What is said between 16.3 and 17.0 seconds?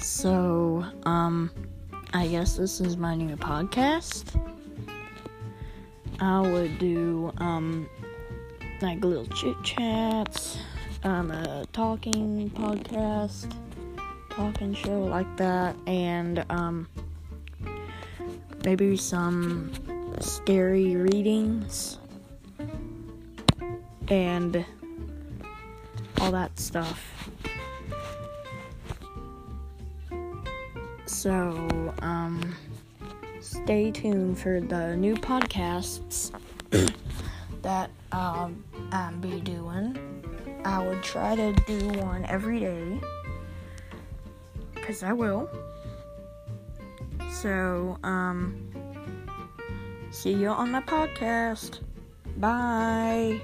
um,